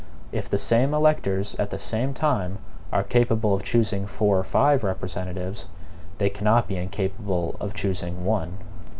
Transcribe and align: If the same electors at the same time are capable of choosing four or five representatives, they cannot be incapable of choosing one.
If 0.31 0.49
the 0.49 0.57
same 0.57 0.95
electors 0.95 1.55
at 1.59 1.69
the 1.69 1.77
same 1.77 2.15
time 2.15 2.57
are 2.91 3.03
capable 3.03 3.53
of 3.53 3.61
choosing 3.61 4.07
four 4.07 4.39
or 4.39 4.43
five 4.43 4.83
representatives, 4.83 5.67
they 6.17 6.27
cannot 6.31 6.67
be 6.67 6.75
incapable 6.77 7.55
of 7.59 7.75
choosing 7.75 8.25
one. 8.25 8.57